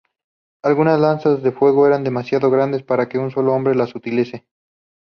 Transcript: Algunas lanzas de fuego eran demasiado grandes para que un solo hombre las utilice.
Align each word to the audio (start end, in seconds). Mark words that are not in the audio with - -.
Algunas 0.63 0.99
lanzas 0.99 1.43
de 1.43 1.51
fuego 1.51 1.85
eran 1.85 2.03
demasiado 2.03 2.49
grandes 2.49 2.81
para 2.81 3.07
que 3.07 3.19
un 3.19 3.29
solo 3.29 3.53
hombre 3.53 3.75
las 3.75 3.93
utilice. 3.93 4.47